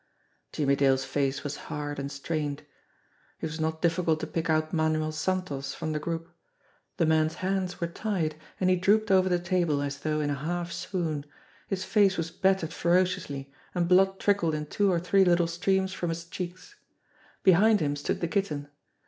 [0.51, 2.61] Jimmie Dale's face was hard and strained.
[3.39, 6.33] It was not difficult to pick out Manuel Santos from the group!
[6.97, 10.33] The man's hands were tied, and he drooped over the table as though in a
[10.33, 11.25] half swoon;
[11.67, 16.09] his face was battered ferociously, and blood trickled in two or three little streams from
[16.09, 17.43] his 240 JIMMIE DALE AND THE PHANTOM CLUE cheeks.
[17.43, 18.69] Behind him stood the Kitten.